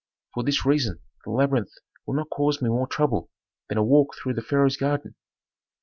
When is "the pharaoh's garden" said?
4.33-5.13